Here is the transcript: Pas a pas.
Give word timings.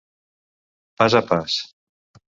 Pas 0.97 1.13
a 1.19 1.23
pas. 1.29 1.61